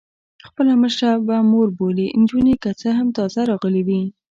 خپله 0.47 0.73
مشره 0.83 1.11
په 1.27 1.35
مور 1.51 1.67
بولي، 1.77 2.07
نجونې 2.21 2.55
که 2.63 2.69
څه 2.81 2.89
هم 2.97 3.07
تازه 3.17 3.41
راغلي 3.51 3.81
وې. 3.87 4.01